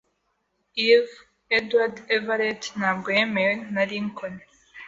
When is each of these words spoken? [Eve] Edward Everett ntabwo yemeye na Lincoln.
[Eve] 0.87 1.09
Edward 1.57 1.95
Everett 2.17 2.61
ntabwo 2.79 3.07
yemeye 3.17 3.53
na 3.73 3.83
Lincoln. 3.89 4.35